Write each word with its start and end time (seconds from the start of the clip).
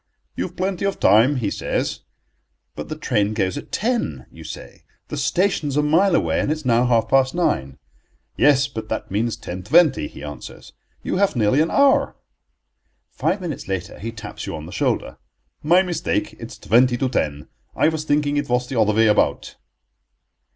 "You've 0.35 0.55
plenty 0.55 0.83
of 0.85 0.99
time," 0.99 1.35
he 1.35 1.51
says 1.51 1.99
"But 2.75 2.89
the 2.89 2.95
train 2.97 3.35
goes 3.35 3.55
at 3.55 3.71
ten," 3.71 4.25
you 4.31 4.43
say; 4.43 4.81
"the 5.09 5.15
station 5.15 5.69
is 5.69 5.77
a 5.77 5.83
mile 5.83 6.15
away, 6.15 6.39
and 6.39 6.49
it 6.49 6.53
is 6.55 6.65
now 6.65 6.87
half 6.87 7.07
past 7.07 7.35
nine." 7.35 7.77
"Yes, 8.35 8.67
but 8.67 8.89
that 8.89 9.11
means 9.11 9.37
ten 9.37 9.61
twenty," 9.61 10.07
he 10.07 10.23
answers, 10.23 10.73
"you 11.03 11.17
have 11.17 11.35
nearly 11.35 11.61
an 11.61 11.69
hour." 11.69 12.15
Five 13.11 13.41
minutes 13.41 13.67
later 13.67 13.99
he 13.99 14.11
taps 14.11 14.47
you 14.47 14.55
on 14.55 14.65
the 14.65 14.71
shoulder. 14.71 15.17
"My 15.61 15.83
mistake, 15.83 16.33
it's 16.39 16.57
twenty 16.57 16.97
to 16.97 17.07
ten. 17.07 17.47
I 17.75 17.89
was 17.89 18.03
thinking 18.03 18.37
it 18.37 18.49
was 18.49 18.65
the 18.67 18.81
other 18.81 18.93
way 18.95 19.05
about." 19.05 19.55